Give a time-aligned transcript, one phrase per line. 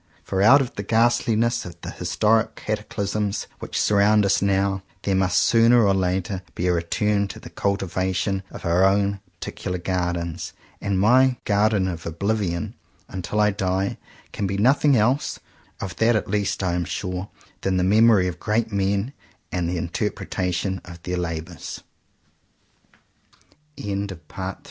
[0.23, 5.37] For out of the ghastliness of the historic cataclysms which surround us now, there must
[5.37, 10.99] sooner or later be a return to the cultivation of our own particular gardens; and
[10.99, 12.73] my "garden of oblivion,"
[13.09, 13.99] until I die,
[14.33, 15.37] can be nothing else—
[15.79, 17.29] of that, at least, I am sure—
[17.61, 19.13] than the memory of great men
[19.51, 20.49] and the inte